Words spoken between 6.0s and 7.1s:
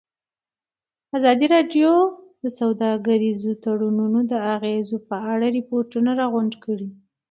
راغونډ کړي.